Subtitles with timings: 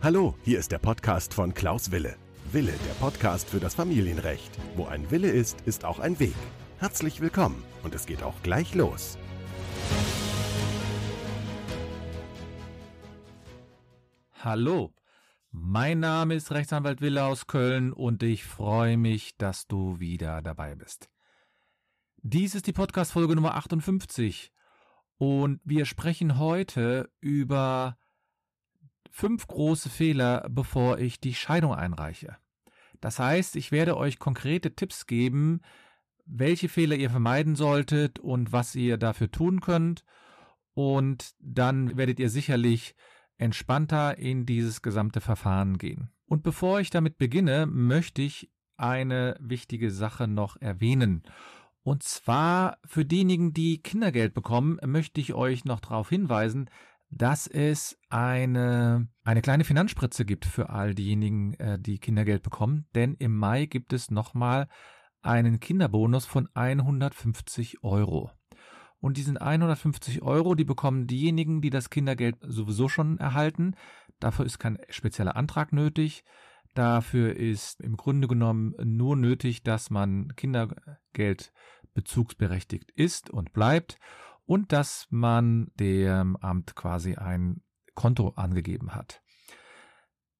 [0.00, 2.14] Hallo, hier ist der Podcast von Klaus Wille.
[2.52, 4.56] Wille, der Podcast für das Familienrecht.
[4.76, 6.36] Wo ein Wille ist, ist auch ein Weg.
[6.78, 9.18] Herzlich willkommen und es geht auch gleich los.
[14.34, 14.94] Hallo,
[15.50, 20.76] mein Name ist Rechtsanwalt Wille aus Köln und ich freue mich, dass du wieder dabei
[20.76, 21.10] bist.
[22.18, 24.52] Dies ist die Podcast-Folge Nummer 58
[25.16, 27.98] und wir sprechen heute über
[29.18, 32.36] fünf große Fehler, bevor ich die Scheidung einreiche.
[33.00, 35.60] Das heißt, ich werde euch konkrete Tipps geben,
[36.24, 40.04] welche Fehler ihr vermeiden solltet und was ihr dafür tun könnt.
[40.72, 42.94] Und dann werdet ihr sicherlich
[43.38, 46.12] entspannter in dieses gesamte Verfahren gehen.
[46.26, 51.24] Und bevor ich damit beginne, möchte ich eine wichtige Sache noch erwähnen.
[51.82, 56.70] Und zwar für diejenigen, die Kindergeld bekommen, möchte ich euch noch darauf hinweisen,
[57.10, 62.86] dass es eine, eine kleine Finanzspritze gibt für all diejenigen, äh, die Kindergeld bekommen.
[62.94, 64.68] Denn im Mai gibt es nochmal
[65.22, 68.30] einen Kinderbonus von 150 Euro.
[69.00, 73.74] Und diesen 150 Euro, die bekommen diejenigen, die das Kindergeld sowieso schon erhalten.
[74.18, 76.24] Dafür ist kein spezieller Antrag nötig.
[76.74, 81.52] Dafür ist im Grunde genommen nur nötig, dass man Kindergeld
[81.94, 83.98] bezugsberechtigt ist und bleibt
[84.48, 87.60] und dass man dem Amt quasi ein
[87.94, 89.22] Konto angegeben hat.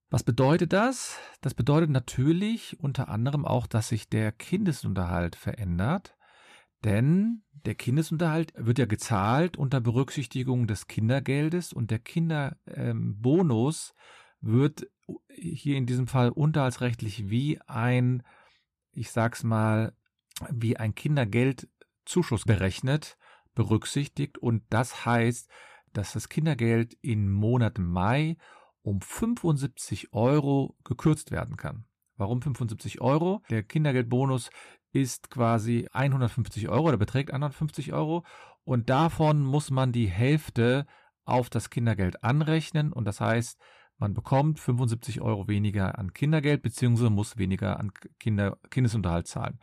[0.08, 1.18] Was bedeutet das?
[1.42, 6.16] Das bedeutet natürlich unter anderem auch, dass sich der Kindesunterhalt verändert,
[6.84, 14.88] denn der Kindesunterhalt wird ja gezahlt unter Berücksichtigung des Kindergeldes und der Kinderbonus ähm, wird
[15.28, 18.22] hier in diesem Fall unterhaltsrechtlich wie ein,
[18.92, 19.92] ich sag's mal,
[20.50, 23.18] wie ein Kindergeldzuschuss berechnet
[23.58, 25.50] berücksichtigt und das heißt,
[25.92, 28.36] dass das Kindergeld im Monat Mai
[28.82, 31.84] um 75 Euro gekürzt werden kann.
[32.16, 33.42] Warum 75 Euro?
[33.50, 34.50] Der Kindergeldbonus
[34.92, 38.24] ist quasi 150 Euro oder beträgt 150 Euro
[38.62, 40.86] und davon muss man die Hälfte
[41.24, 43.58] auf das Kindergeld anrechnen und das heißt,
[43.98, 47.90] man bekommt 75 Euro weniger an Kindergeld beziehungsweise muss weniger an
[48.20, 49.58] Kinder, Kindesunterhalt zahlen.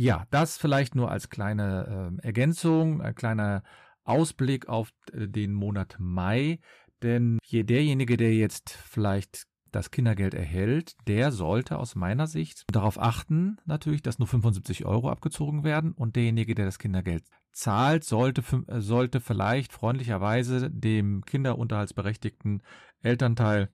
[0.00, 3.62] Ja, das vielleicht nur als kleine äh, Ergänzung, ein kleiner
[4.02, 6.58] Ausblick auf äh, den Monat Mai.
[7.02, 12.98] Denn je derjenige, der jetzt vielleicht das Kindergeld erhält, der sollte aus meiner Sicht darauf
[12.98, 18.42] achten, natürlich, dass nur 75 Euro abgezogen werden und derjenige, der das Kindergeld zahlt, sollte,
[18.68, 22.62] äh, sollte vielleicht freundlicherweise dem kinderunterhaltsberechtigten
[23.02, 23.68] Elternteil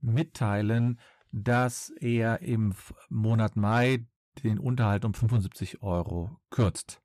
[0.00, 0.98] mitteilen,
[1.30, 2.74] dass er im
[3.10, 4.08] Monat Mai
[4.42, 7.00] den Unterhalt um 75 Euro kürzt.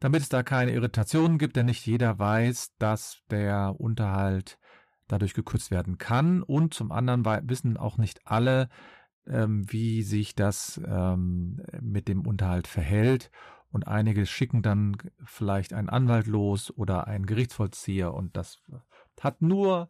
[0.00, 4.58] Damit es da keine Irritationen gibt, denn nicht jeder weiß, dass der Unterhalt
[5.08, 6.42] dadurch gekürzt werden kann.
[6.42, 8.68] Und zum anderen wissen auch nicht alle,
[9.26, 13.30] ähm, wie sich das ähm, mit dem Unterhalt verhält.
[13.70, 18.14] Und einige schicken dann vielleicht einen Anwalt los oder einen Gerichtsvollzieher.
[18.14, 18.58] Und das
[19.20, 19.88] hat nur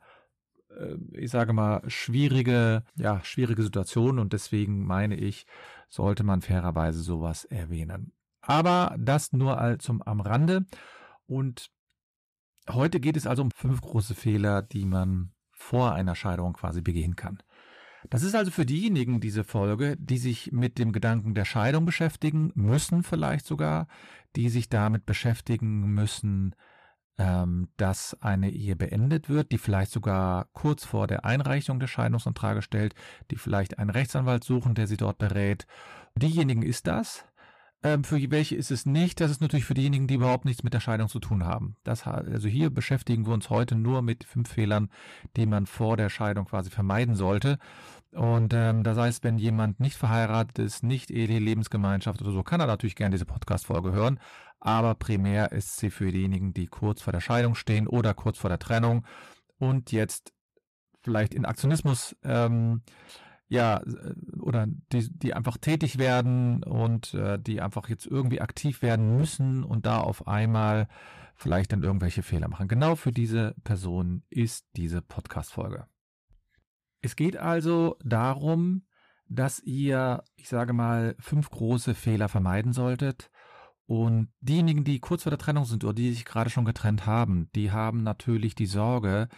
[1.13, 5.47] ich sage mal, schwierige, ja, schwierige Situationen und deswegen meine ich,
[5.89, 8.13] sollte man fairerweise sowas erwähnen.
[8.41, 10.67] Aber das nur zum am Rande
[11.27, 11.71] und
[12.69, 17.17] heute geht es also um fünf große Fehler, die man vor einer Scheidung quasi begehen
[17.17, 17.39] kann.
[18.11, 22.53] Das ist also für diejenigen diese Folge, die sich mit dem Gedanken der Scheidung beschäftigen
[22.55, 23.89] müssen, vielleicht sogar,
[24.37, 26.55] die sich damit beschäftigen müssen,
[27.19, 32.65] ähm, dass eine Ehe beendet wird, die vielleicht sogar kurz vor der Einreichung des Scheidungsantrages
[32.65, 32.95] stellt,
[33.31, 35.67] die vielleicht einen Rechtsanwalt suchen, der sie dort berät.
[36.17, 37.25] Diejenigen ist das.
[37.85, 39.21] Ähm, für welche ist es nicht?
[39.21, 41.77] Das ist natürlich für diejenigen, die überhaupt nichts mit der Scheidung zu tun haben.
[41.85, 44.89] Das, also hier beschäftigen wir uns heute nur mit fünf Fehlern,
[45.37, 47.59] die man vor der Scheidung quasi vermeiden sollte.
[48.15, 52.61] Und ähm, das heißt, wenn jemand nicht verheiratet ist, nicht Ehe, Lebensgemeinschaft oder so, kann
[52.61, 54.21] er natürlich gerne diese Podcast-Folge hören.
[54.61, 58.49] Aber primär ist sie für diejenigen, die kurz vor der Scheidung stehen oder kurz vor
[58.49, 59.05] der Trennung
[59.59, 60.33] und jetzt
[61.03, 62.83] vielleicht in Aktionismus ähm,
[63.49, 68.83] ja, äh, oder die, die einfach tätig werden und äh, die einfach jetzt irgendwie aktiv
[68.83, 70.89] werden müssen und da auf einmal
[71.35, 72.69] vielleicht dann irgendwelche Fehler machen.
[72.69, 75.87] Genau für diese Person ist diese Podcast-Folge.
[77.05, 78.87] Es geht also darum,
[79.29, 83.31] dass ihr, ich sage mal, fünf große Fehler vermeiden solltet.
[83.85, 87.51] Und diejenigen, die kurz vor der Trennung sind oder die sich gerade schon getrennt haben,
[87.55, 89.29] die haben natürlich die Sorge,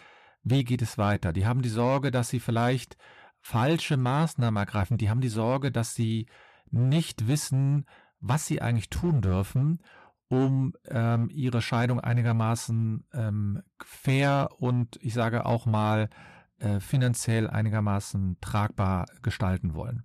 [0.45, 1.33] wie geht es weiter?
[1.33, 2.97] Die haben die Sorge, dass sie vielleicht
[3.41, 4.97] falsche Maßnahmen ergreifen.
[4.97, 6.29] Die haben die Sorge, dass sie
[6.71, 7.87] nicht wissen,
[8.21, 9.83] was sie eigentlich tun dürfen,
[10.29, 16.11] um ähm, ihre Scheidung einigermaßen ähm, fair und ich sage auch mal
[16.59, 20.05] äh, finanziell einigermaßen tragbar gestalten wollen.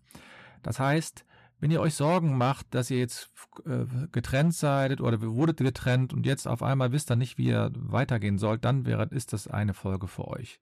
[0.63, 1.25] Das heißt,
[1.59, 3.31] wenn ihr euch Sorgen macht, dass ihr jetzt
[3.65, 7.71] äh, getrennt seid oder wurdet getrennt und jetzt auf einmal wisst ihr nicht, wie ihr
[7.75, 10.59] weitergehen sollt, dann wäre, ist das eine Folge für euch.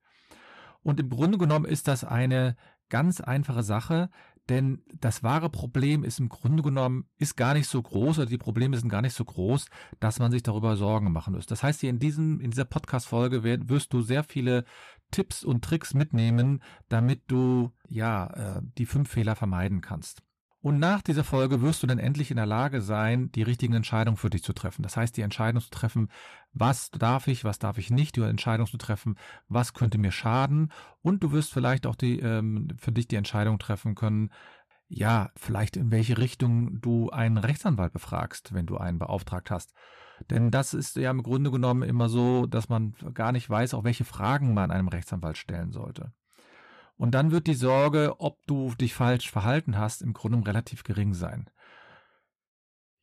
[0.82, 2.56] Und im Grunde genommen ist das eine
[2.90, 4.10] ganz einfache Sache,
[4.50, 8.38] denn das wahre Problem ist im Grunde genommen, ist gar nicht so groß oder die
[8.38, 9.68] Probleme sind gar nicht so groß,
[10.00, 11.46] dass man sich darüber Sorgen machen muss.
[11.46, 14.66] Das heißt, hier in diesem, in dieser Podcast-Folge wirst du sehr viele
[15.12, 18.28] Tipps und Tricks mitnehmen, damit du, ja,
[18.58, 20.22] äh, die fünf Fehler vermeiden kannst.
[20.62, 24.18] Und nach dieser Folge wirst du dann endlich in der Lage sein, die richtigen Entscheidungen
[24.18, 24.84] für dich zu treffen.
[24.84, 26.10] Das heißt, die Entscheidung zu treffen,
[26.52, 29.16] was darf ich, was darf ich nicht, die Entscheidung zu treffen,
[29.48, 30.72] was könnte mir schaden.
[31.02, 34.32] Und du wirst vielleicht auch die, ähm, für dich die Entscheidung treffen können,
[34.90, 39.74] ja, vielleicht in welche Richtung du einen Rechtsanwalt befragst, wenn du einen beauftragt hast.
[40.30, 43.84] Denn das ist ja im Grunde genommen immer so, dass man gar nicht weiß, auch
[43.84, 46.12] welche Fragen man einem Rechtsanwalt stellen sollte.
[46.98, 51.14] Und dann wird die Sorge, ob du dich falsch verhalten hast, im Grunde relativ gering
[51.14, 51.50] sein.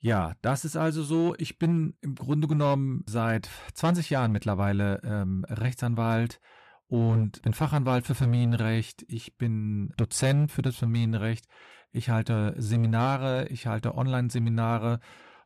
[0.00, 1.35] Ja, das ist also so.
[1.39, 6.41] Ich bin im Grunde genommen seit 20 Jahren mittlerweile ähm, Rechtsanwalt
[6.89, 9.05] und bin Fachanwalt für Familienrecht.
[9.09, 11.47] Ich bin Dozent für das Familienrecht.
[11.93, 15.00] Ich halte Seminare, ich halte Online-Seminare.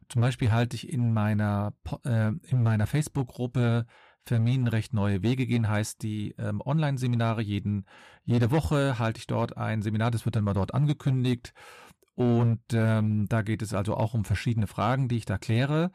[0.08, 3.86] Zum Beispiel halte ich in meiner, äh, in meiner Facebook-Gruppe
[4.26, 7.42] Familienrecht neue Wege gehen heißt die ähm, Online-Seminare.
[7.42, 7.86] Jeden,
[8.24, 11.52] jede Woche halte ich dort ein Seminar, das wird dann mal dort angekündigt.
[12.14, 15.90] Und ähm, da geht es also auch um verschiedene Fragen, die ich da kläre.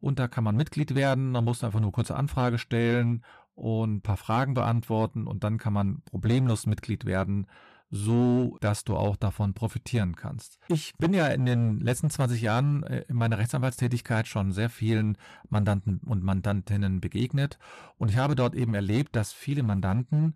[0.00, 4.02] Und da kann man Mitglied werden, man muss einfach nur kurze Anfrage stellen und ein
[4.02, 7.46] paar Fragen beantworten und dann kann man problemlos Mitglied werden
[7.90, 10.58] so dass du auch davon profitieren kannst.
[10.68, 15.16] Ich bin ja in den letzten 20 Jahren äh, in meiner Rechtsanwaltstätigkeit schon sehr vielen
[15.48, 17.58] Mandanten und Mandantinnen begegnet
[17.96, 20.34] und ich habe dort eben erlebt, dass viele Mandanten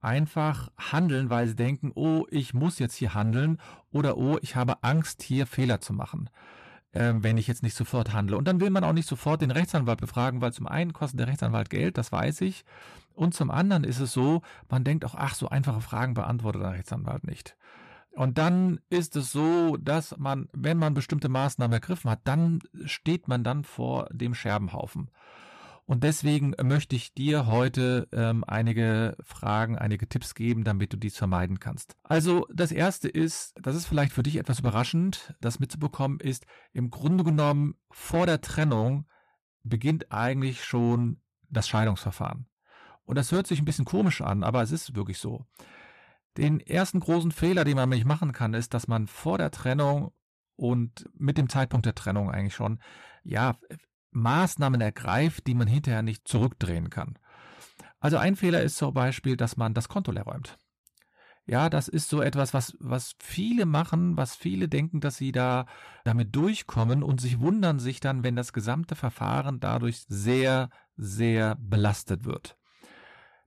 [0.00, 3.58] einfach handeln, weil sie denken, oh, ich muss jetzt hier handeln
[3.90, 6.30] oder oh, ich habe Angst, hier Fehler zu machen
[6.96, 8.36] äh, wenn ich jetzt nicht sofort handle.
[8.36, 11.28] Und dann will man auch nicht sofort den Rechtsanwalt befragen, weil zum einen kostet der
[11.28, 12.64] Rechtsanwalt Geld, das weiß ich.
[13.16, 16.72] Und zum anderen ist es so, man denkt auch, ach, so einfache Fragen beantwortet der
[16.72, 17.56] Rechtsanwalt nicht.
[18.12, 23.26] Und dann ist es so, dass man, wenn man bestimmte Maßnahmen ergriffen hat, dann steht
[23.26, 25.10] man dann vor dem Scherbenhaufen.
[25.86, 31.16] Und deswegen möchte ich dir heute ähm, einige Fragen, einige Tipps geben, damit du dies
[31.16, 31.96] vermeiden kannst.
[32.02, 36.90] Also das erste ist, das ist vielleicht für dich etwas überraschend, das mitzubekommen ist, im
[36.90, 39.06] Grunde genommen vor der Trennung
[39.62, 42.46] beginnt eigentlich schon das Scheidungsverfahren.
[43.06, 45.46] Und das hört sich ein bisschen komisch an, aber es ist wirklich so.
[46.36, 50.12] Den ersten großen Fehler, den man nämlich machen kann, ist, dass man vor der Trennung
[50.56, 52.80] und mit dem Zeitpunkt der Trennung eigentlich schon,
[53.22, 53.56] ja,
[54.10, 57.18] Maßnahmen ergreift, die man hinterher nicht zurückdrehen kann.
[58.00, 60.58] Also ein Fehler ist zum Beispiel, dass man das Konto leer räumt.
[61.48, 65.66] Ja, das ist so etwas, was, was viele machen, was viele denken, dass sie da
[66.02, 72.24] damit durchkommen und sich wundern sich dann, wenn das gesamte Verfahren dadurch sehr, sehr belastet
[72.24, 72.56] wird.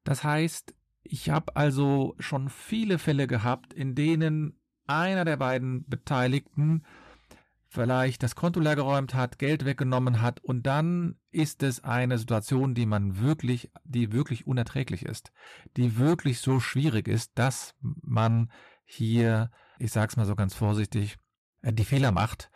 [0.03, 0.73] Das heißt,
[1.03, 6.83] ich habe also schon viele Fälle gehabt, in denen einer der beiden Beteiligten
[7.67, 12.73] vielleicht das Konto leer geräumt hat, Geld weggenommen hat und dann ist es eine Situation,
[12.73, 15.31] die man wirklich, die wirklich unerträglich ist,
[15.77, 18.51] die wirklich so schwierig ist, dass man
[18.85, 21.17] hier, ich sag's mal so ganz vorsichtig,
[21.61, 22.49] äh, die Fehler macht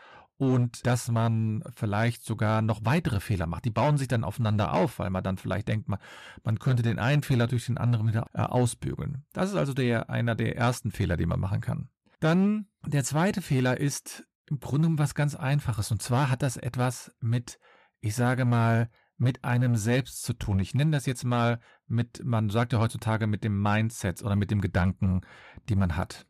[0.52, 3.66] und dass man vielleicht sogar noch weitere Fehler macht.
[3.66, 6.00] Die bauen sich dann aufeinander auf, weil man dann vielleicht denkt, man,
[6.44, 9.26] man könnte den einen Fehler durch den anderen wieder äh, ausbügeln.
[9.34, 11.90] Das ist also der, einer der ersten Fehler, die man machen kann.
[12.20, 15.92] Dann der zweite Fehler ist, im Grunde um was ganz Einfaches.
[15.92, 17.60] Und zwar hat das etwas mit,
[18.02, 20.60] ich sage mal, mit einem selbst zu tun.
[20.60, 24.52] Ich nenne das jetzt mal mit, man sagt ja heutzutage mit dem Mindset oder mit
[24.52, 25.22] dem Gedanken,
[25.70, 26.26] die man hat.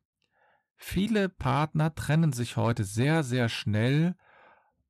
[0.75, 4.15] Viele Partner trennen sich heute sehr, sehr schnell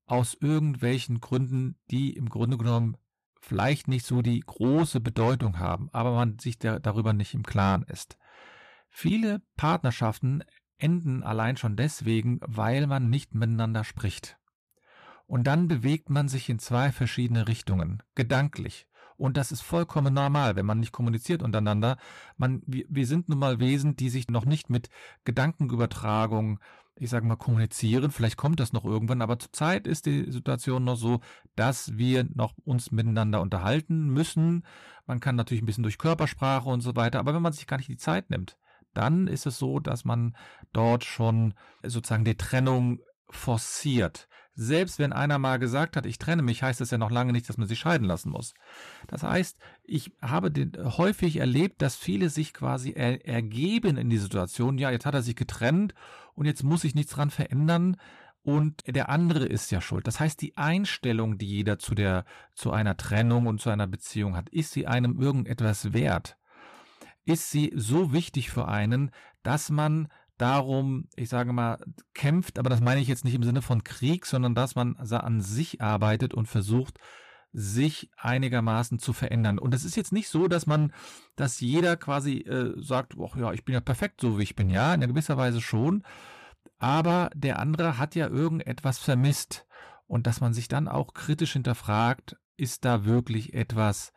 [0.05, 2.97] aus irgendwelchen Gründen, die im Grunde genommen
[3.41, 7.83] vielleicht nicht so die große Bedeutung haben, aber man sich der, darüber nicht im Klaren
[7.83, 8.17] ist.
[8.89, 10.43] Viele Partnerschaften
[10.77, 14.37] enden allein schon deswegen, weil man nicht miteinander spricht.
[15.25, 18.87] Und dann bewegt man sich in zwei verschiedene Richtungen, gedanklich.
[19.17, 21.97] Und das ist vollkommen normal, wenn man nicht kommuniziert untereinander.
[22.37, 24.89] Man, wir, wir sind nun mal Wesen, die sich noch nicht mit
[25.25, 26.59] Gedankenübertragung,
[26.95, 28.11] ich sage mal, kommunizieren.
[28.11, 31.21] Vielleicht kommt das noch irgendwann, aber zurzeit ist die Situation noch so,
[31.55, 34.65] dass wir noch uns miteinander unterhalten müssen.
[35.05, 37.77] Man kann natürlich ein bisschen durch Körpersprache und so weiter, aber wenn man sich gar
[37.77, 38.57] nicht die Zeit nimmt,
[38.93, 40.35] dann ist es so, dass man
[40.71, 44.27] dort schon sozusagen die Trennung forciert.
[44.55, 47.49] Selbst wenn einer mal gesagt hat, ich trenne mich, heißt das ja noch lange nicht,
[47.49, 48.53] dass man sich scheiden lassen muss.
[49.07, 54.17] Das heißt, ich habe den, häufig erlebt, dass viele sich quasi er, ergeben in die
[54.17, 55.93] Situation, ja, jetzt hat er sich getrennt
[56.35, 57.97] und jetzt muss ich nichts dran verändern
[58.43, 60.05] und der andere ist ja schuld.
[60.05, 64.35] Das heißt, die Einstellung, die jeder zu der, zu einer Trennung und zu einer Beziehung
[64.35, 66.37] hat, ist sie einem irgendetwas wert?
[67.25, 69.11] Ist sie so wichtig für einen,
[69.43, 71.79] dass man darum, ich sage mal,
[72.13, 75.41] kämpft, aber das meine ich jetzt nicht im Sinne von Krieg, sondern dass man an
[75.41, 76.99] sich arbeitet und versucht,
[77.53, 79.59] sich einigermaßen zu verändern.
[79.59, 80.91] Und es ist jetzt nicht so, dass man,
[81.35, 84.71] dass jeder quasi äh, sagt, ach ja, ich bin ja perfekt so, wie ich bin.
[84.71, 86.03] Ja, in gewisser Weise schon.
[86.79, 89.67] Aber der andere hat ja irgendetwas vermisst.
[90.07, 94.13] Und dass man sich dann auch kritisch hinterfragt, ist da wirklich etwas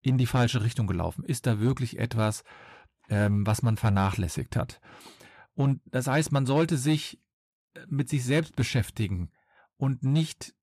[0.00, 1.24] in die falsche Richtung gelaufen?
[1.24, 2.42] Ist da wirklich etwas,
[3.08, 4.80] ähm, was man vernachlässigt hat?
[5.54, 7.20] Und das heißt, man sollte sich
[7.74, 9.30] äh, mit sich selbst beschäftigen
[9.76, 10.54] und nicht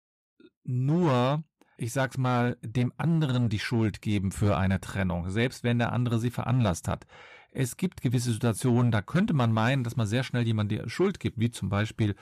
[0.64, 1.44] nur,
[1.78, 6.20] ich sag's mal, dem anderen die Schuld geben für eine Trennung, selbst wenn der andere
[6.20, 7.06] sie veranlasst hat.
[7.52, 11.20] Es gibt gewisse Situationen, da könnte man meinen, dass man sehr schnell jemand die Schuld
[11.20, 12.16] gibt, wie zum Beispiel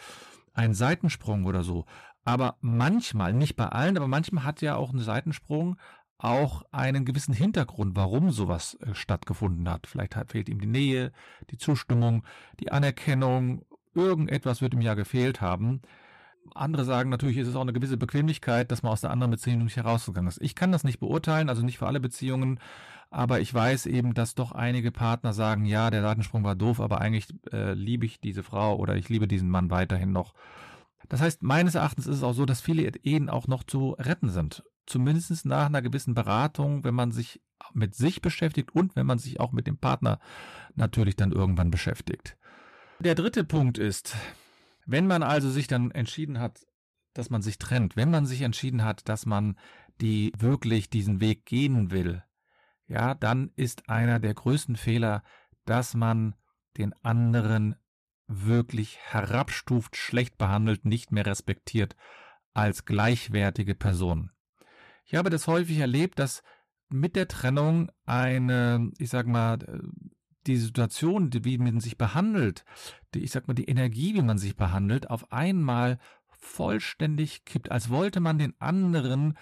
[0.54, 1.86] ein Seitensprung oder so.
[2.24, 5.78] Aber manchmal, nicht bei allen, aber manchmal hat ja auch ein Seitensprung
[6.18, 9.88] auch einen gewissen Hintergrund, warum sowas äh, stattgefunden hat.
[9.88, 11.12] Vielleicht fehlt ihm die Nähe,
[11.52, 12.24] die Zustimmung,
[12.60, 15.82] die Anerkennung, irgendetwas wird ihm ja gefehlt haben.
[16.56, 19.66] Andere sagen natürlich, ist es auch eine gewisse Bequemlichkeit, dass man aus der anderen Beziehung
[19.66, 20.42] nicht herausgegangen ist.
[20.42, 22.60] Ich kann das nicht beurteilen, also nicht für alle Beziehungen,
[23.10, 27.02] aber ich weiß eben, dass doch einige Partner sagen, ja, der Datensprung war doof, aber
[27.02, 30.34] eigentlich äh, liebe ich diese Frau oder ich liebe diesen Mann weiterhin noch.
[31.10, 34.30] Das heißt, meines Erachtens ist es auch so, dass viele Ehen auch noch zu retten
[34.30, 37.41] sind zumindest nach einer gewissen Beratung, wenn man sich
[37.74, 40.20] mit sich beschäftigt und wenn man sich auch mit dem Partner
[40.75, 42.38] natürlich dann irgendwann beschäftigt.
[43.00, 44.15] Der dritte Punkt ist,
[44.86, 46.65] wenn man also sich dann entschieden hat,
[47.13, 49.58] dass man sich trennt, wenn man sich entschieden hat, dass man
[50.01, 52.24] die wirklich diesen Weg gehen will,
[52.88, 55.24] ja, dann ist einer der größten Fehler,
[55.65, 56.36] dass man
[56.77, 57.75] den anderen
[58.27, 61.96] wirklich herabstuft, schlecht behandelt, nicht mehr respektiert
[62.53, 64.32] als gleichwertige Person.
[65.08, 66.44] Ich habe das häufig erlebt, dass
[66.90, 69.58] mit der Trennung eine, ich sag mal,
[70.46, 72.66] die Situation, wie man sich behandelt,
[73.14, 75.98] die, ich sag mal, die Energie, wie man sich behandelt, auf einmal
[76.28, 79.38] vollständig kippt, als wollte man den anderen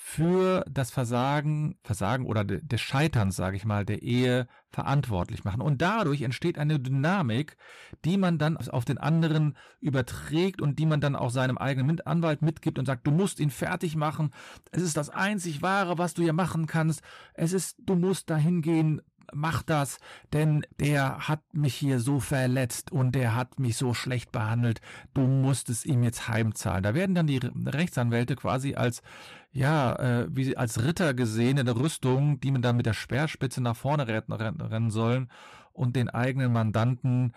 [0.00, 5.60] für das Versagen, Versagen oder des Scheiterns, sage ich mal, der Ehe verantwortlich machen.
[5.60, 7.56] Und dadurch entsteht eine Dynamik,
[8.04, 12.42] die man dann auf den anderen überträgt und die man dann auch seinem eigenen Anwalt
[12.42, 14.30] mitgibt und sagt, du musst ihn fertig machen.
[14.70, 17.02] Es ist das einzig Wahre, was du hier machen kannst.
[17.34, 19.02] Es ist, du musst dahin gehen,
[19.32, 19.98] mach das,
[20.32, 24.80] denn der hat mich hier so verletzt und der hat mich so schlecht behandelt,
[25.14, 26.82] du musst es ihm jetzt heimzahlen.
[26.82, 29.02] Da werden dann die Rechtsanwälte quasi als,
[29.50, 33.60] ja, äh, wie als Ritter gesehen in der Rüstung, die man dann mit der Speerspitze
[33.60, 35.30] nach vorne rennen, sollen
[35.72, 37.32] und den eigenen Mandanten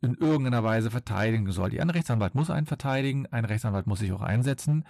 [0.00, 1.78] in irgendeiner Weise verteidigen soll.
[1.78, 4.84] Ein Rechtsanwalt muss einen verteidigen, ein Rechtsanwalt muss sich auch einsetzen,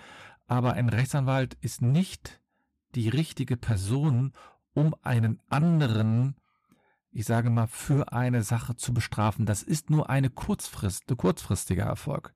[0.46, 2.40] aber ein Rechtsanwalt ist nicht
[2.94, 4.32] die richtige Person,
[4.74, 6.36] um einen anderen,
[7.10, 9.46] ich sage mal, für eine Sache zu bestrafen.
[9.46, 12.34] Das ist nur eine Kurzfrist, ein kurzfristiger Erfolg.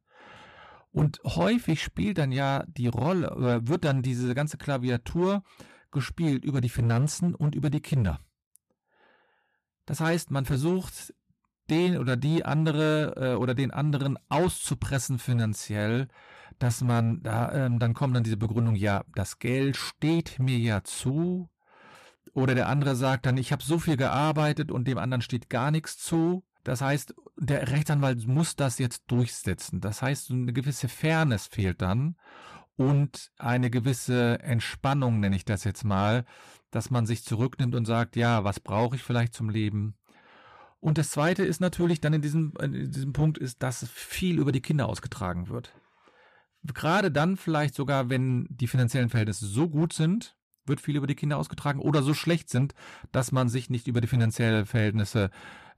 [0.92, 5.42] Und häufig spielt dann ja die Rolle, oder wird dann diese ganze Klaviatur
[5.90, 8.20] gespielt über die Finanzen und über die Kinder.
[9.84, 11.14] Das heißt, man versucht,
[11.70, 16.08] den oder die andere äh, oder den anderen auszupressen finanziell,
[16.58, 20.82] dass man da, ähm, dann kommt dann diese Begründung, ja, das Geld steht mir ja
[20.82, 21.48] zu,
[22.36, 25.70] oder der andere sagt dann, ich habe so viel gearbeitet und dem anderen steht gar
[25.70, 26.44] nichts zu.
[26.64, 29.80] Das heißt, der Rechtsanwalt muss das jetzt durchsetzen.
[29.80, 32.16] Das heißt, eine gewisse Fairness fehlt dann
[32.76, 36.26] und eine gewisse Entspannung, nenne ich das jetzt mal,
[36.70, 39.96] dass man sich zurücknimmt und sagt, ja, was brauche ich vielleicht zum Leben?
[40.78, 44.52] Und das Zweite ist natürlich dann in diesem, in diesem Punkt ist, dass viel über
[44.52, 45.72] die Kinder ausgetragen wird.
[46.64, 50.35] Gerade dann vielleicht sogar, wenn die finanziellen Verhältnisse so gut sind,
[50.68, 52.74] wird viel über die Kinder ausgetragen oder so schlecht sind,
[53.12, 55.30] dass man sich nicht über die finanziellen Verhältnisse,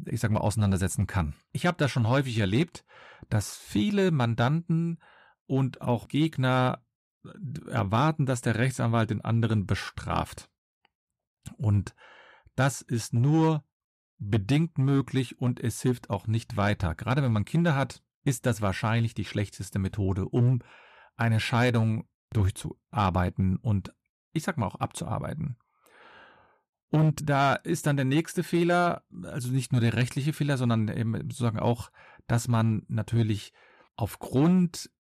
[0.05, 1.35] ich sag mal, auseinandersetzen kann.
[1.53, 2.85] Ich habe das schon häufig erlebt,
[3.29, 4.99] dass viele Mandanten
[5.47, 6.83] und auch Gegner
[7.67, 10.49] erwarten, dass der Rechtsanwalt den anderen bestraft.
[11.57, 11.95] Und
[12.55, 13.65] das ist nur
[14.19, 16.95] bedingt möglich und es hilft auch nicht weiter.
[16.95, 20.61] Gerade wenn man Kinder hat, ist das wahrscheinlich die schlechteste Methode, um
[21.17, 23.95] eine Scheidung durchzuarbeiten und
[24.33, 25.57] ich sag mal auch abzuarbeiten.
[26.91, 31.15] Und da ist dann der nächste Fehler, also nicht nur der rechtliche Fehler, sondern eben
[31.15, 31.91] sozusagen auch,
[32.27, 33.53] dass man natürlich
[33.97, 34.91] aufgrund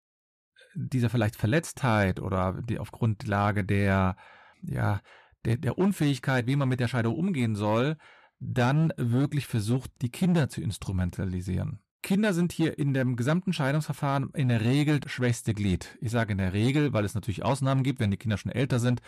[0.74, 4.16] dieser vielleicht Verletztheit oder die auf Grundlage der,
[4.62, 5.00] ja,
[5.44, 7.96] der, der Unfähigkeit, wie man mit der Scheidung umgehen soll,
[8.38, 11.80] dann wirklich versucht, die Kinder zu instrumentalisieren.
[12.02, 15.98] Kinder sind hier in dem gesamten Scheidungsverfahren in der Regel das schwächste Glied.
[16.00, 18.78] Ich sage in der Regel, weil es natürlich Ausnahmen gibt, wenn die Kinder schon älter
[18.78, 19.02] sind,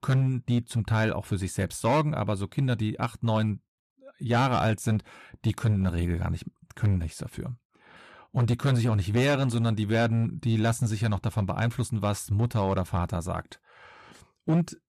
[0.00, 3.60] können die zum Teil auch für sich selbst sorgen, aber so Kinder, die acht, neun
[4.18, 5.04] Jahre alt sind,
[5.44, 7.56] die können in der Regel gar nicht, können nichts dafür.
[8.30, 11.20] Und die können sich auch nicht wehren, sondern die werden, die lassen sich ja noch
[11.20, 13.60] davon beeinflussen, was Mutter oder Vater sagt.
[14.44, 14.80] Und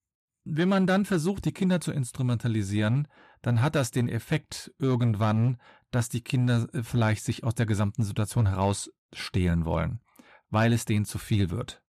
[0.45, 3.07] wenn man dann versucht, die Kinder zu instrumentalisieren,
[3.43, 5.57] dann hat das den Effekt irgendwann,
[5.91, 10.01] dass die Kinder äh, vielleicht sich aus der gesamten Situation herausstehlen wollen,
[10.49, 11.83] weil es denen zu viel wird.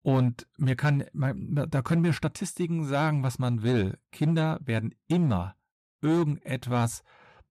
[0.00, 3.98] Und mir kann, da können mir Statistiken sagen, was man will.
[4.12, 5.56] Kinder werden immer
[6.00, 7.02] irgendetwas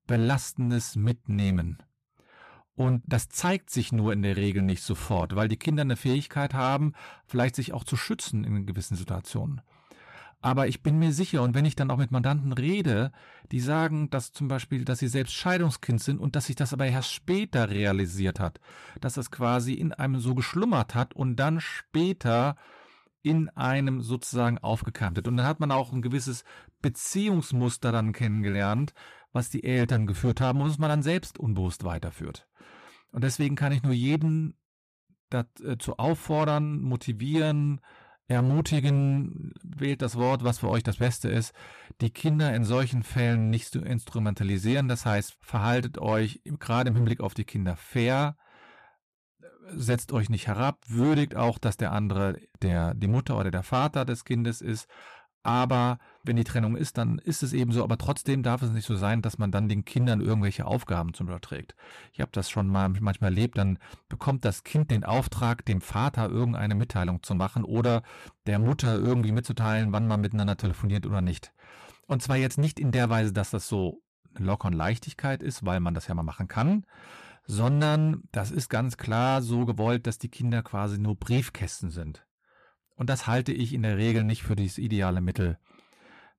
[0.08, 1.84] Belastendes mitnehmen.
[2.76, 6.54] Und das zeigt sich nur in der Regel nicht sofort, weil die Kinder eine Fähigkeit
[6.54, 6.94] haben,
[7.26, 9.62] vielleicht sich auch zu schützen in gewissen Situationen.
[10.46, 13.12] Aber ich bin mir sicher, und wenn ich dann auch mit Mandanten rede,
[13.52, 16.86] die sagen, dass zum Beispiel, dass sie selbst Scheidungskind sind und dass sich das aber
[16.86, 18.60] erst später realisiert hat,
[19.02, 22.58] dass das quasi in einem so geschlummert hat und dann später
[23.24, 25.28] in einem sozusagen aufgekeimt wird.
[25.28, 26.44] Und dann hat man auch ein gewisses
[26.80, 28.94] Beziehungsmuster dann kennengelernt,
[29.34, 32.48] was die Eltern geführt haben und was man dann selbst unbewusst weiterführt.
[33.12, 34.54] Und deswegen kann ich nur jeden
[35.32, 37.82] dazu äh, auffordern, motivieren,
[38.28, 41.54] ermutigen, wählt das Wort, was für euch das Beste ist,
[42.02, 44.88] die Kinder in solchen Fällen nicht zu instrumentalisieren.
[44.88, 48.36] Das heißt, verhaltet euch gerade im Hinblick auf die Kinder fair,
[49.72, 54.06] setzt euch nicht herab, würdigt auch, dass der andere der, die Mutter oder der Vater
[54.06, 54.88] des Kindes ist,
[55.46, 57.84] aber wenn die Trennung ist, dann ist es eben so.
[57.84, 61.28] Aber trotzdem darf es nicht so sein, dass man dann den Kindern irgendwelche Aufgaben zum
[61.28, 61.76] Überträgt.
[62.14, 63.58] Ich habe das schon mal manchmal erlebt.
[63.58, 63.78] Dann
[64.10, 68.02] bekommt das Kind den Auftrag, dem Vater irgendeine Mitteilung zu machen oder
[68.48, 71.54] der Mutter irgendwie mitzuteilen, wann man miteinander telefoniert oder nicht.
[72.08, 74.02] Und zwar jetzt nicht in der Weise, dass das so
[74.36, 76.86] eine lockere Leichtigkeit ist, weil man das ja mal machen kann,
[77.46, 82.26] sondern das ist ganz klar so gewollt, dass die Kinder quasi nur Briefkästen sind.
[82.96, 85.58] Und das halte ich in der Regel nicht für das ideale Mittel.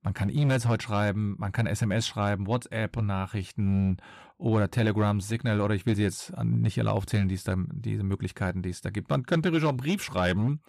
[0.03, 3.97] Man kann E-Mails heute schreiben, man kann SMS schreiben, WhatsApp und Nachrichten
[4.39, 8.05] oder Telegram, Signal oder ich will sie jetzt nicht alle aufzählen, die es da, diese
[8.05, 9.11] Möglichkeiten, die es da gibt.
[9.11, 10.61] Man könnte theoretisch auch einen Brief schreiben,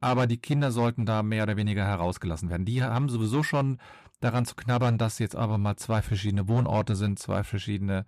[0.00, 2.66] aber die Kinder sollten da mehr oder weniger herausgelassen werden.
[2.66, 3.78] Die haben sowieso schon
[4.20, 8.04] daran zu knabbern, dass jetzt aber mal zwei verschiedene Wohnorte sind, zwei verschiedene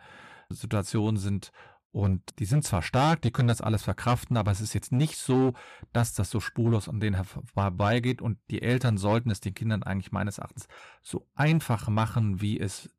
[0.50, 1.50] Situationen sind
[1.90, 5.16] und die sind zwar stark, die können das alles verkraften, aber es ist jetzt nicht
[5.16, 5.54] so,
[5.92, 8.20] dass das so spurlos an denen vorbeigeht.
[8.20, 10.68] Und die Eltern sollten es den Kindern eigentlich meines Erachtens
[11.02, 12.90] so einfach machen, wie es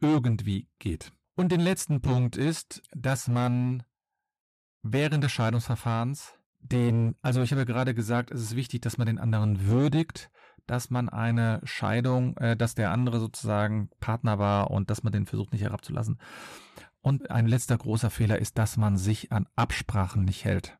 [0.00, 1.12] irgendwie geht.
[1.36, 3.82] Und den letzten Punkt ist, dass man
[4.82, 9.18] während des Scheidungsverfahrens den, also ich habe gerade gesagt, es ist wichtig, dass man den
[9.18, 10.30] anderen würdigt,
[10.66, 15.26] dass man eine Scheidung, äh, dass der andere sozusagen Partner war und dass man den
[15.26, 16.18] versucht nicht herabzulassen.
[17.04, 20.78] Und ein letzter großer Fehler ist, dass man sich an Absprachen nicht hält.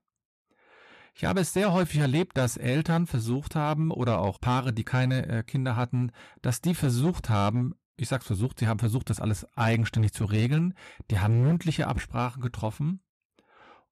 [1.15, 5.27] Ich habe es sehr häufig erlebt, dass Eltern versucht haben oder auch Paare, die keine
[5.27, 9.47] äh, Kinder hatten, dass die versucht haben, ich sag's versucht, sie haben versucht, das alles
[9.55, 10.73] eigenständig zu regeln.
[11.11, 13.03] Die haben mündliche Absprachen getroffen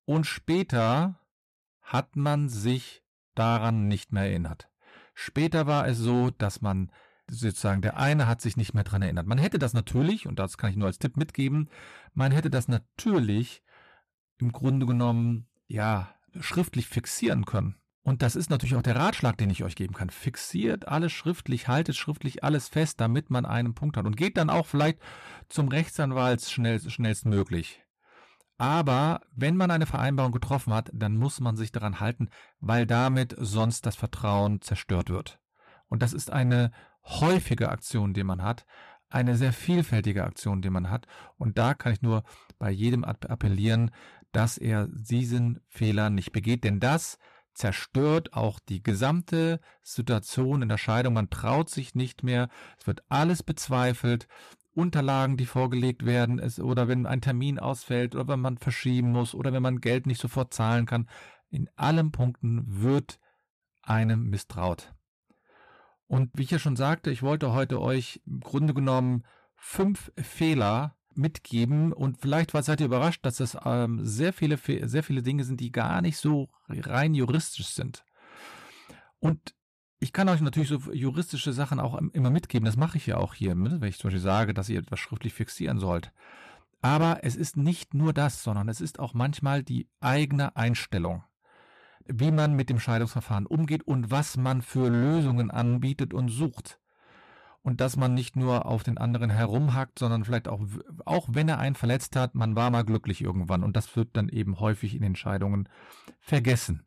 [0.07, 1.21] und später
[1.83, 4.71] hat man sich daran nicht mehr erinnert.
[5.13, 6.91] Später war es so, dass man
[7.33, 9.27] sozusagen der eine hat sich nicht mehr dran erinnert.
[9.27, 11.69] Man hätte das natürlich, und das kann ich nur als Tipp mitgeben,
[12.15, 13.63] man hätte das natürlich
[14.39, 17.77] im Grunde genommen, ja, schriftlich fixieren können.
[18.05, 20.11] Und das ist natürlich auch der Ratschlag, den ich euch geben kann.
[20.11, 24.07] Fixiert alles schriftlich, haltet schriftlich alles fest, damit man einen Punkt hat.
[24.07, 24.99] Und geht dann auch vielleicht
[25.49, 27.85] zum Rechtsanwalt schnell, schnellstmöglich.
[28.59, 32.29] Aber wenn man eine Vereinbarung getroffen hat, dann muss man sich daran halten,
[32.61, 35.41] weil damit sonst das Vertrauen zerstört wird.
[35.89, 36.73] Und das ist eine
[37.05, 38.65] häufige Aktion, die man hat,
[39.09, 41.07] eine sehr vielfältige Aktion, die man hat.
[41.37, 42.23] Und da kann ich nur
[42.59, 43.91] bei jedem appellieren,
[44.33, 47.19] dass er diesen Fehler nicht begeht, denn das
[47.55, 51.15] zerstört auch die gesamte Situation in der Scheidung.
[51.15, 54.27] Man traut sich nicht mehr, es wird alles bezweifelt.
[54.75, 59.35] Unterlagen, die vorgelegt werden, es, oder wenn ein Termin ausfällt oder wenn man verschieben muss
[59.35, 61.11] oder wenn man Geld nicht sofort zahlen kann.
[61.51, 63.21] In allen Punkten wird
[63.83, 64.95] einem misstraut.
[66.13, 69.25] Und wie ich ja schon sagte, ich wollte heute euch im Grunde genommen
[69.57, 75.23] fünf Fehler mitgeben und vielleicht seid ihr überrascht, dass das ähm, sehr viele sehr viele
[75.23, 78.05] Dinge sind, die gar nicht so rein juristisch sind.
[79.21, 79.55] Und
[80.01, 82.67] ich kann euch natürlich so juristische Sachen auch immer mitgeben.
[82.67, 83.81] Das mache ich ja auch hier, ne?
[83.81, 86.13] wenn ich zum Beispiel sage, dass ihr etwas schriftlich fixieren sollt.
[86.83, 91.25] Aber es ist nicht nur das, sondern es ist auch manchmal die eigene Einstellung.
[92.13, 96.79] Wie man mit dem Scheidungsverfahren umgeht und was man für Lösungen anbietet und sucht.
[97.63, 100.61] Und dass man nicht nur auf den anderen herumhackt, sondern vielleicht auch,
[101.05, 103.63] auch wenn er einen verletzt hat, man war mal glücklich irgendwann.
[103.63, 105.69] Und das wird dann eben häufig in Entscheidungen
[106.21, 106.85] vergessen.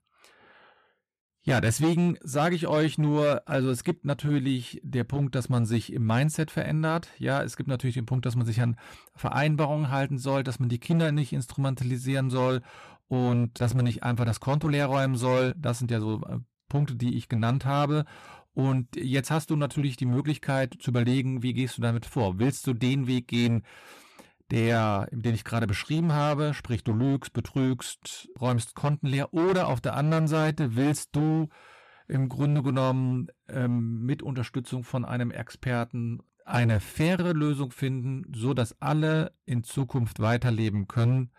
[1.48, 5.94] Ja, deswegen sage ich euch nur, also es gibt natürlich der Punkt, dass man sich
[5.94, 7.10] im Mindset verändert.
[7.20, 8.78] Ja, es gibt natürlich den Punkt, dass man sich an
[9.14, 12.64] Vereinbarungen halten soll, dass man die Kinder nicht instrumentalisieren soll
[13.08, 15.54] und dass man nicht einfach das Konto leer räumen soll.
[15.58, 16.40] Das sind ja so äh,
[16.70, 18.06] Punkte, die ich genannt habe.
[18.54, 22.40] Und jetzt hast du natürlich die Möglichkeit zu überlegen, wie gehst du damit vor?
[22.40, 23.64] Willst du den Weg gehen,
[24.52, 29.82] der, den ich gerade beschrieben habe, sprich du lügst, betrügst, räumst Konten leer, oder auf
[29.82, 31.50] der anderen Seite willst du
[32.08, 38.80] im Grunde genommen ähm, mit Unterstützung von einem Experten eine faire Lösung finden, so dass
[38.80, 41.32] alle in Zukunft weiterleben können.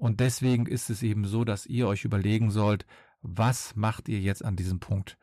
[0.00, 2.86] Und deswegen ist es eben so, dass ihr euch überlegen sollt,
[3.20, 5.18] was macht ihr jetzt an diesem Punkt?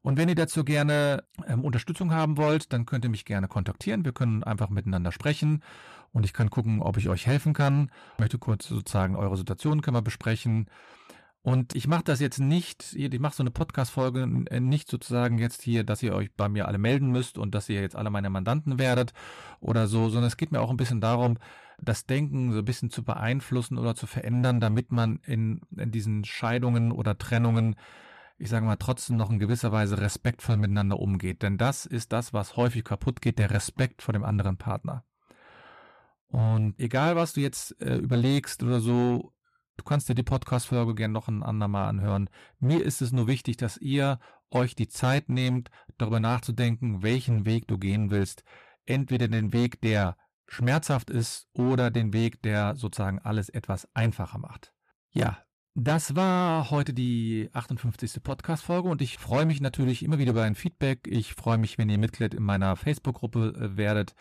[0.00, 4.04] Und wenn ihr dazu gerne ähm, Unterstützung haben wollt, dann könnt ihr mich gerne kontaktieren.
[4.04, 5.64] Wir können einfach miteinander sprechen
[6.12, 7.90] und ich kann gucken, ob ich euch helfen kann.
[8.12, 10.68] Ich möchte kurz sozusagen eure Situation können wir besprechen.
[11.46, 15.62] Und ich mache das jetzt nicht, ich mache so eine Podcast-Folge äh, nicht sozusagen jetzt
[15.62, 18.30] hier, dass ihr euch bei mir alle melden müsst und dass ihr jetzt alle meine
[18.30, 19.12] Mandanten werdet
[19.60, 21.38] oder so, sondern es geht mir auch ein bisschen darum,
[21.80, 26.24] das Denken so ein bisschen zu beeinflussen oder zu verändern, damit man in, in diesen
[26.24, 27.76] Scheidungen oder Trennungen
[28.38, 31.42] ich sage mal, trotzdem noch in gewisser Weise respektvoll miteinander umgeht.
[31.42, 35.04] Denn das ist das, was häufig kaputt geht, der Respekt vor dem anderen Partner.
[36.26, 39.32] Und egal, was du jetzt äh, überlegst oder so,
[39.76, 42.30] du kannst dir die Podcast-Folge gerne noch ein andermal anhören.
[42.58, 44.18] Mir ist es nur wichtig, dass ihr
[44.50, 48.44] euch die Zeit nehmt, darüber nachzudenken, welchen Weg du gehen willst.
[48.84, 54.72] Entweder den Weg, der schmerzhaft ist oder den Weg, der sozusagen alles etwas einfacher macht.
[55.10, 55.38] Ja,
[55.74, 58.22] das war heute die 58.
[58.22, 61.06] Podcast-Folge und ich freue mich natürlich immer wieder über ein Feedback.
[61.06, 64.14] Ich freue mich, wenn ihr Mitglied in meiner Facebook-Gruppe äh, werdet.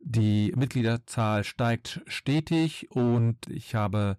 [0.00, 4.16] Die Mitgliederzahl steigt stetig und ich habe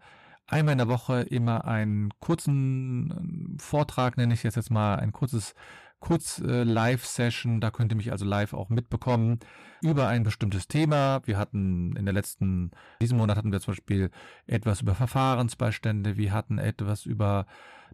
[0.47, 5.53] einmal in der Woche immer einen kurzen äh, Vortrag, nenne ich jetzt mal, ein kurzes
[5.99, 9.39] kurz äh, da könnt ihr mich also live auch mitbekommen,
[9.81, 11.21] über ein bestimmtes Thema.
[11.25, 14.11] Wir hatten in der letzten, diesem Monat hatten wir zum Beispiel
[14.45, 17.45] etwas über Verfahrensbeistände, wir hatten etwas über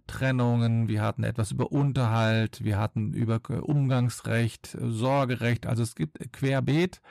[0.08, 7.02] Trennungen, wir hatten etwas über Unterhalt, wir hatten über Umgangsrecht, Sorgerecht, also es gibt querbeet.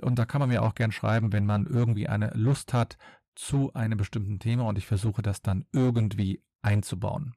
[0.00, 2.96] Und da kann man mir auch gern schreiben, wenn man irgendwie eine Lust hat
[3.40, 7.32] zu einem bestimmten Thema und ich versuche das dann irgendwie einzubauen.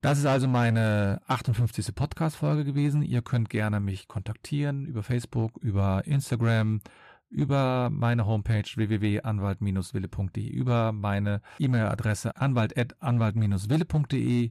[0.00, 1.94] Das ist also meine 58.
[1.94, 3.02] Podcast-Folge gewesen.
[3.02, 6.80] Ihr könnt gerne mich kontaktieren über Facebook, über Instagram,
[7.28, 14.50] über meine Homepage www.anwalt-wille.de, über meine E-Mail-Adresse anwalt-anwalt-wille.de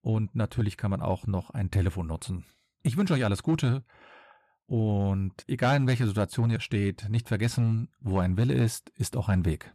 [0.00, 2.46] und natürlich kann man auch noch ein Telefon nutzen.
[2.82, 3.84] Ich wünsche euch alles Gute
[4.70, 9.28] und egal in welcher Situation ihr steht, nicht vergessen, wo ein Wille ist, ist auch
[9.28, 9.74] ein Weg.